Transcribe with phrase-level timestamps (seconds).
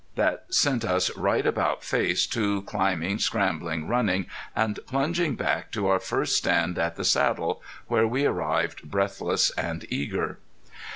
[0.15, 5.99] That sent us right about face, to climbing, scrambling, running and plunging back to our
[5.99, 10.39] first stand at the saddle, where we arrived breathless and eager.